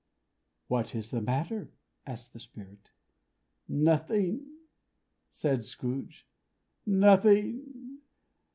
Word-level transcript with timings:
"What 0.67 0.95
is 0.95 1.11
the 1.11 1.21
matter?" 1.21 1.69
asked 2.07 2.33
the 2.33 2.39
Spirit. 2.39 2.89
"Nothing," 3.69 4.47
said 5.29 5.63
Scrooge. 5.63 6.25
"Nothing. 6.87 7.99